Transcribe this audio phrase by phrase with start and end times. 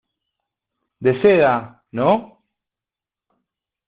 [0.99, 1.53] de seda.¿
[1.97, 2.09] no?